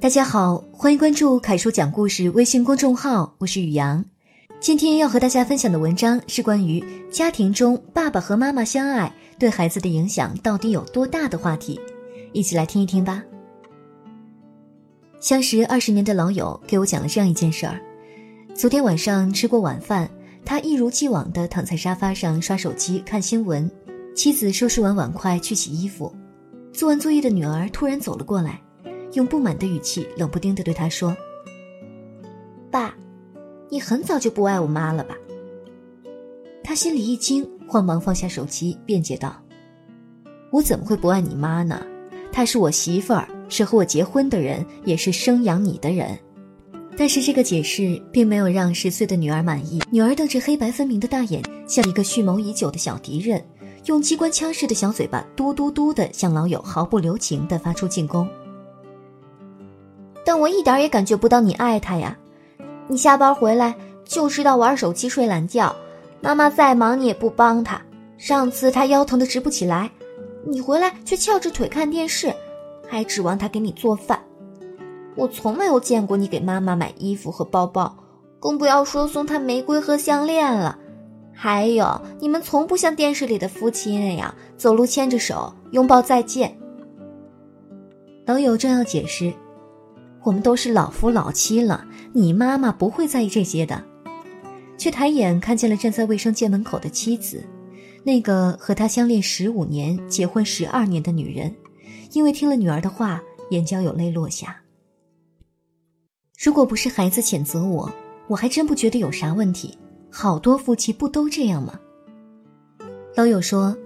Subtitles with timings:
[0.00, 4.02] 大家好，欢迎关注凯叔讲故事微信公众号，我是雨阳。
[4.58, 11.78] 今天要和大家分享的文章是关于家庭中爸爸和妈妈相爱对孩子的影响到底有多大的话题，
[12.32, 13.22] 一起来听一听吧。
[15.20, 17.78] 相识二十年的老友给我讲了这样一件事儿：
[18.54, 20.10] 昨天晚上吃过晚饭，
[20.46, 23.70] 他一如既往的躺在沙发上刷手机看新闻，
[24.16, 26.10] 妻子收拾完碗筷去洗衣服。
[26.72, 28.62] 做完作业的女儿突然走了过来，
[29.12, 31.16] 用不满的语气冷不丁地对他说
[32.70, 32.94] ：“爸，
[33.68, 35.16] 你很早就不爱我妈了吧？”
[36.62, 39.34] 他心里一惊，慌忙放下手机，辩解道
[40.52, 41.84] ：“我怎么会不爱你妈呢？
[42.32, 46.16] 她是我媳妇儿，是和我结婚的人，也是生养你的人。”
[46.96, 53.42] 但是这个解释并没有让十岁的女儿满意，女儿瞪着黑白分明的大眼，像一个蓄谋已久的小敌人。
[53.86, 58.28] 用机关枪似的小嘴巴嘟嘟嘟的向老友毫不留情的发出进攻，
[60.24, 62.16] 但我一点也感觉不到你爱他呀！
[62.88, 65.74] 你下班回来就知道玩手机睡懒觉，
[66.20, 67.80] 妈妈再忙你也不帮他。
[68.18, 69.90] 上次他腰疼的直不起来，
[70.44, 72.34] 你回来却翘着腿看电视，
[72.88, 74.20] 还指望他给你做饭。
[75.16, 77.96] 我从没有见过你给妈妈买衣服和包包，
[78.38, 80.78] 更不要说送她玫瑰和项链了。
[81.32, 86.56] 还有，你们从不像电视里的夫妻那样走路牵着手拥抱再见。
[88.26, 89.32] 老友正要解释，
[90.22, 93.82] 我们都是老夫老妻了，你妈妈不会在意这些的，
[94.76, 97.42] 却抬眼看见了站在卫生间门口的妻子，
[98.04, 101.54] 那个和他相恋十五年、结婚十二年的女人，
[102.12, 104.60] 因为听了女儿的话，眼角有泪落下。
[106.42, 107.90] 如果不是孩子谴责我，
[108.26, 109.76] 我还真不觉得有啥问题。
[110.10, 111.78] 好多夫妻不都这样吗？
[113.14, 113.76] 老友说，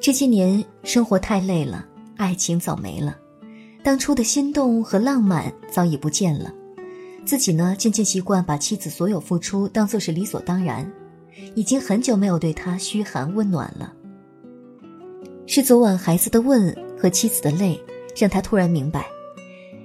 [0.00, 3.16] 这些年生活太累了，爱情早没了，
[3.82, 6.52] 当初的心动和浪漫早已不见了。
[7.24, 10.90] 自己呢，渐渐习惯把妻子所有付出当做是理所当然，
[11.54, 13.92] 已经很久没有对她嘘寒问暖了。
[15.46, 17.80] 是昨晚孩子的问和妻子的泪，
[18.16, 19.06] 让他突然明白，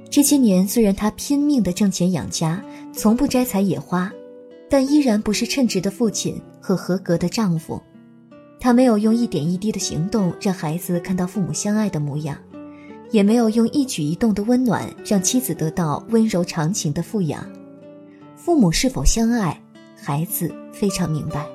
[0.10, 2.64] 这些年虽然他拼命的挣钱养家，
[2.94, 4.12] 从不摘采野花。
[4.68, 7.80] 但依然不是称职的父亲和合格的丈夫，
[8.60, 12.36] 他没有用一点一滴的行动让孩子看到父母相爱的模样，
[13.16, 17.50] 也没有用一举一动的温暖让妻子得到温柔长情的富养。
[18.36, 19.58] 父母是否相爱，
[19.96, 21.48] 孩子非常明白。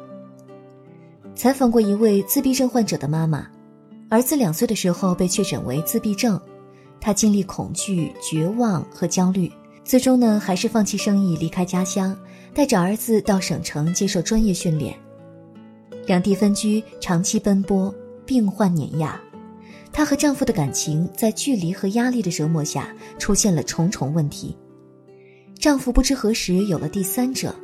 [1.35, 3.47] 采访过一位自闭症患者的妈妈，
[4.09, 6.41] 儿子两岁的时候被确诊为自闭症，
[6.99, 9.53] 她经历恐惧、绝望和焦虑，
[9.85, 12.17] 最终呢还是放弃生意离开家乡。
[12.55, 14.99] 带着儿子到省城接受专业训练，
[16.07, 17.95] 两地分居，长期奔波，
[18.25, 19.21] 病患碾压，
[19.93, 24.57] 她和丈夫的感情在距离和压力的折磨下出现了重重问题。
[25.59, 27.55] 丈夫不知何时有了第三者，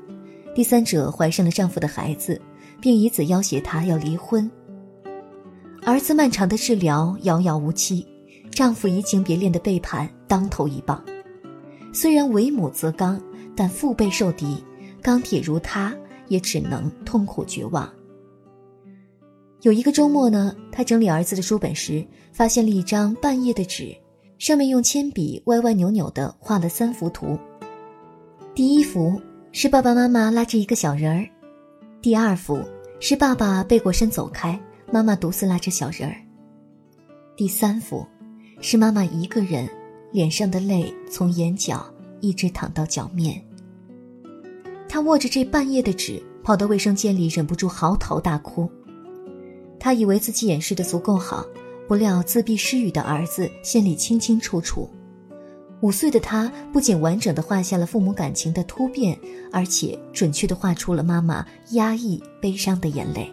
[0.55, 2.41] 第三者怀上了丈夫的孩子，
[2.81, 4.51] 并以此要挟他要离婚。
[5.83, 8.07] 儿子漫长的治疗遥遥无期，
[8.51, 11.03] 丈夫移情别恋的背叛当头一棒。
[11.93, 13.19] 虽然为母则刚，
[13.55, 14.63] 但腹背受敌。
[15.01, 15.95] 钢铁如他，
[16.27, 17.89] 也只能痛苦绝望。
[19.63, 23.97] 有一个周末呢，他整理儿子的书本时，发现了一张半页的纸，
[24.39, 27.39] 上面用铅笔歪歪扭扭地画了三幅图。
[28.55, 29.21] 第一幅
[29.53, 31.27] 是爸爸妈妈拉着一个小人儿，
[32.01, 32.63] 第二幅
[33.01, 34.61] 是爸爸背过身走开，
[34.93, 36.17] 妈妈独自拉着小人儿，
[37.35, 38.07] 第三幅
[38.61, 39.69] 是妈妈一个人，
[40.13, 41.85] 脸上的泪从眼角
[42.21, 43.43] 一直淌到脚面。
[44.89, 48.71] 他握着这半页的纸，跑到卫生间里，忍不住嚎啕大哭。
[49.79, 51.45] 他以为自己掩饰的足够好，
[51.87, 54.89] 不料自闭失语的儿子心里清清楚楚。
[55.81, 59.19] 五岁的他不仅完整的画下了父母感情的突变，
[59.53, 63.31] 而且准确的画出了妈妈压抑悲伤的眼泪。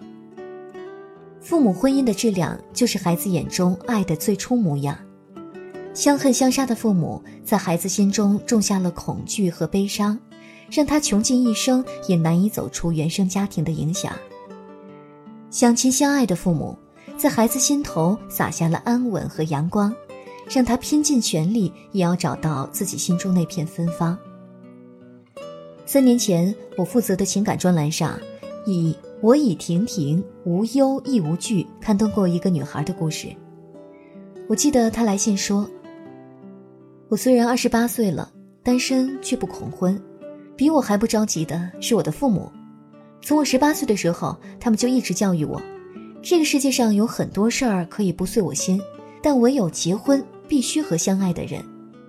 [1.40, 4.98] 父母婚姻的质量，就是孩子眼中爱的最初模样。
[5.94, 10.20] 相恨相杀的父母，在孩子心中种下了恐惧和悲伤。
[10.72, 14.12] 让他穷尽一生也难以走出原生家庭的影响。
[15.54, 16.76] 相亲相爱的父母，
[17.16, 19.96] 在孩子心头撒下了安稳和阳光，
[20.50, 24.18] 让他拼尽全力也要找到自己心中那片芬芳。
[25.86, 28.20] 三年前，我负责的情感专栏上，
[28.66, 33.28] 以“我已亭亭，无忧亦无惧”刊登过一个女孩的故事。
[34.50, 35.70] 我记得她来信说
[37.10, 38.28] ：“我虽然二十八岁了，
[38.64, 40.02] 单身却不恐婚。”
[40.58, 42.52] 比我还不着急的是我的父母，
[43.26, 45.62] 从我十八岁的时候，他们就一直教育我，
[46.22, 48.82] 这个世界上有很多事儿可以不遂我心，
[49.22, 51.64] 但唯有结婚必须和相爱的人。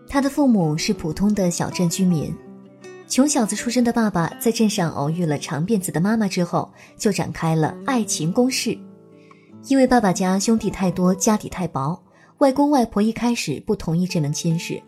[0.09, 2.35] 他的父母是普通的小镇居民，
[3.07, 6.69] 穷小子出身的爸爸在镇上偶遇了长辫子的妈妈之后，
[6.99, 8.77] 就展开了爱情攻势。
[9.69, 11.97] 因为爸爸家兄弟太多，家底太薄，
[12.39, 14.83] 外公外婆一开始不同意这门亲事。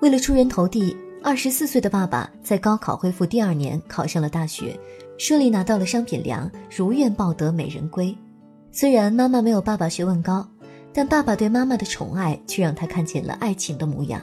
[0.00, 4.78] 为了出人头地，二十四岁的爸爸在高考恢复第二年考上了大学，
[5.18, 8.16] 顺利拿到了商品粮，如愿抱得美人归。
[8.72, 10.46] 虽然妈妈没有爸爸学问高，
[10.92, 14.20] 但爸爸对妈妈的宠爱却让他看见了爱情的模样。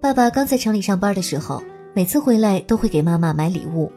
[0.00, 1.62] 爸爸刚在城里上班的时候，
[1.94, 3.90] 每次回来都会给妈妈买礼物，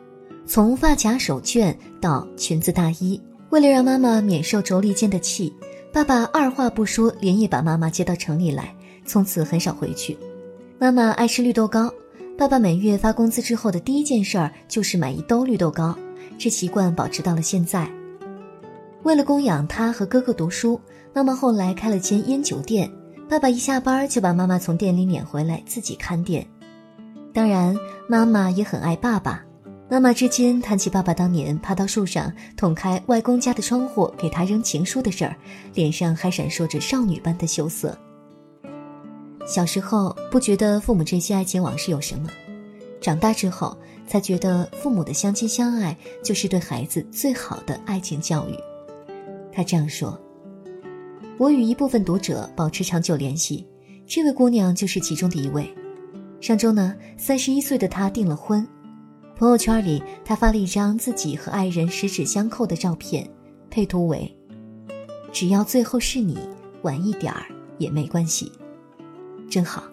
[0.46, 3.22] 从发卡、手绢到裙子、大衣。
[3.50, 5.54] 为了让妈妈免受妯娌间的气，
[5.94, 8.74] 爸爸二话不说，连夜把妈妈接到城里来，
[9.06, 10.18] 从此很少回去。
[10.80, 11.92] 妈妈爱吃绿豆糕，
[12.38, 15.98] 爸爸每月发工资之后的第一件事儿就是买一兜绿豆糕，
[16.38, 17.90] 这习惯保持到了现在。
[19.02, 20.80] 为了供养他和哥哥读书，
[21.16, 22.92] 妈妈后来开了间烟酒店，
[23.28, 26.46] 爸爸一下班就把妈妈从店里撵回来自己看店。
[27.34, 27.76] 当然，
[28.08, 29.44] 妈妈也很爱爸爸。
[29.90, 35.36] 妈妈至今谈起爸爸当年爬到树上捅开外公家的窗户给他扔情书的事儿，
[35.74, 37.98] 脸上还闪烁着少女般的羞涩。
[39.48, 42.30] 小时候不觉得父母这些爱情往事有什么，
[43.00, 48.56] 长大之后才觉得父母的相亲相爱就是对孩子最好的爱情教育。
[49.52, 50.20] 他这样说
[51.40, 53.66] ：“我与一部分读者保持长久联系，
[54.06, 55.74] 这位姑娘就是其中的一位。
[56.42, 58.68] 上周呢，三十一岁的她订了婚。”
[59.38, 63.30] 朋友圈里，他发了一张自己和爱人十指相扣的照片，
[63.70, 64.36] 配图为
[65.32, 66.38] ：“只要最后是你，
[66.82, 67.46] 晚一点儿
[67.78, 68.52] 也没关系。”
[69.50, 69.84] 真好，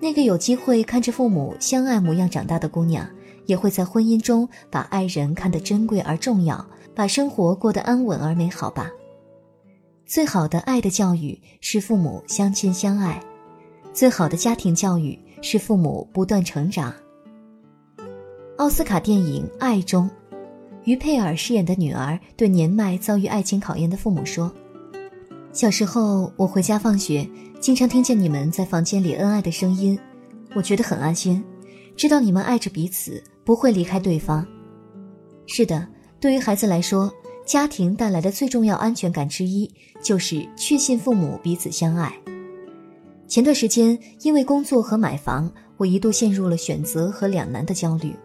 [0.00, 3.08] 那个有机会看着父母相爱模样长大的姑娘，
[3.46, 6.64] 也会在婚姻中把爱人看得珍贵而重要，
[6.94, 8.90] 把生活过得安稳而美好吧。
[10.04, 13.22] 最好的爱的教育是父母相亲相爱，
[13.92, 16.92] 最好的家庭教育是父母不断成长。
[18.58, 20.10] 奥斯卡电影《爱》中，
[20.84, 24.52] 于佩尔饰演的女儿对年迈遭遇爱情考验的父母说
[25.52, 27.28] ：“小时候，我回家放学，
[27.60, 29.98] 经常听见你们在房间里恩爱的声音，
[30.54, 31.44] 我觉得很安心，
[31.94, 34.46] 知道你们爱着彼此，不会离开对方。”
[35.46, 35.86] 是的，
[36.18, 37.12] 对于孩子来说，
[37.44, 39.70] 家庭带来的最重要安全感之一，
[40.02, 42.10] 就是确信父母彼此相爱。
[43.28, 48.16] 前段时间，因为工作和买房，我一度陷入了选择和两难的焦虑。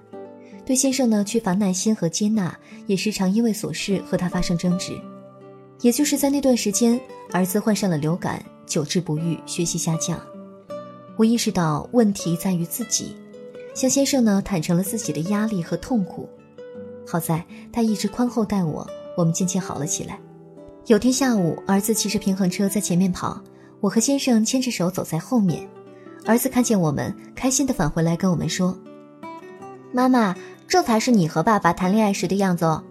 [0.65, 2.57] 对先生呢缺乏耐心和接纳，
[2.87, 4.93] 也时常因为琐事和他发生争执。
[5.81, 6.99] 也就是在那段时间，
[7.31, 10.19] 儿子患上了流感，久治不愈，学习下降。
[11.15, 13.15] 我意识到问题在于自己，
[13.73, 16.27] 向先生呢坦诚了自己的压力和痛苦。
[17.05, 20.19] 好在他一直宽厚待我，我们渐渐好了起来。
[20.87, 23.41] 有天下午，儿子骑着平衡车在前面跑，
[23.79, 25.67] 我和先生牵着手走在后面。
[26.25, 28.77] 儿子看见我们，开心地返回来跟我们说
[29.93, 30.35] ：“妈妈。”
[30.67, 32.83] 这才是你和爸爸谈恋爱时的样子哦。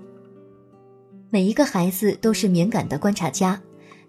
[1.36, 3.60] 每一个孩子都是敏感的观察家，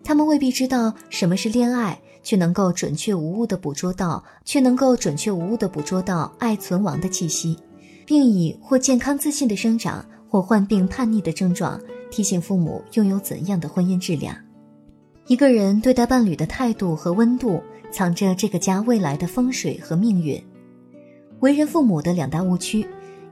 [0.01, 7.59] 他们未必知道什么是恋爱，却能够准确无误地捕捉到，却能够准确无误地捕捉到爱存亡的气息，
[8.05, 11.77] 并以或健康自信的生长，或患病叛逆的症状，
[12.09, 14.33] 提醒父母拥有怎样的婚姻质量。
[15.27, 20.41] 一个人对待伴侣的态度和温度，藏着这个家未来的风水和命运。
[21.41, 22.87] 为人父母的两大误区。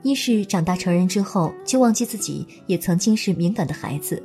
[0.06, 4.22] 一是长大成人之后就忘记自己也曾经是敏感的孩子，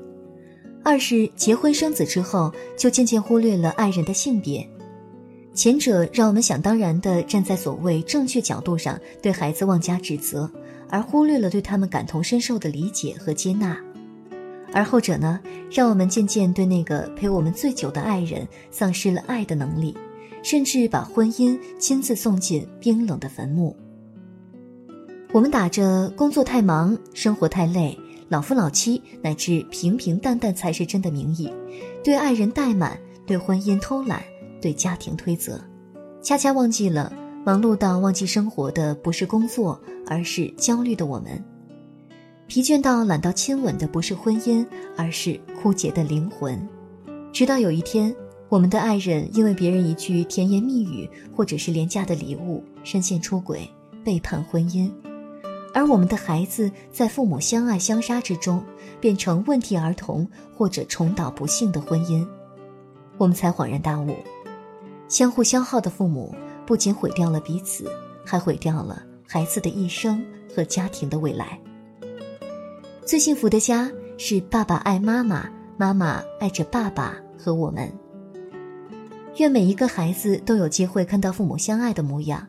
[0.83, 4.69] 二是结婚生子之后就渐渐忽略了爱人的性别。
[5.55, 10.47] 前者让我们想当然地站在所谓正确角度上对孩子妄加指责，
[10.87, 13.75] 而忽略了对他们感同身受的理解和接纳；
[14.71, 15.39] 而后者呢，
[15.71, 19.97] 让我们渐渐对那个陪我们最久的爱人丧失了爱的能力，
[20.43, 23.75] 甚至把婚姻亲自送进冰冷的坟墓。
[25.33, 27.97] 我们打着工作太忙、生活太累、
[28.27, 31.49] 老夫老妻乃至平平淡淡才是真的名义，
[32.03, 34.21] 对爱人怠慢，对婚姻偷懒，
[34.61, 35.57] 对家庭推责，
[36.21, 37.13] 恰恰忘记了
[37.45, 41.41] 忙碌到忘记生活的不是工作，而是焦虑的我们；
[42.45, 46.67] 疲倦到懒到亲吻的不是婚姻，而是枯竭的灵魂。
[47.31, 48.13] 直到有一天，
[48.49, 53.65] 我们的爱人因为别人一句甜言蜜语，或者是廉价的礼物，深陷出轨，
[54.03, 54.91] 背叛婚姻。
[55.73, 58.63] 而我们的孩子在父母相爱相杀之中，
[58.99, 62.27] 变成问题儿童或者重蹈不幸的婚姻，
[63.17, 64.15] 我们才恍然大悟：
[65.07, 66.35] 相互消耗的父母
[66.65, 67.89] 不仅毁掉了彼此，
[68.25, 70.23] 还毁掉了孩子的一生
[70.53, 71.59] 和家庭的未来。
[73.05, 77.91] 最幸福的家是爸爸爱妈妈，妈妈爱着爸爸和我们。
[79.37, 82.45] 愿每一个孩子都有机会看到父母相爱的模样，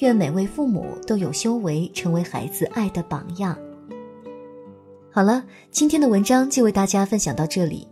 [0.00, 3.56] 愿每位父母都有修为，成为孩子爱的榜样。
[5.10, 7.86] 好了，今天的文章就为大家分享到这里。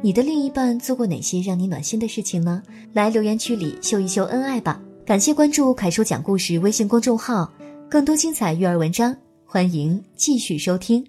[0.00, 2.62] 你的另一半做过哪些让你暖心的事情呢？
[2.92, 4.80] 来留言区里秀一秀恩爱吧！
[5.04, 7.50] 感谢关注凯叔讲故事微信公众号，
[7.88, 11.04] 更多精彩育儿文章，欢迎继续收听。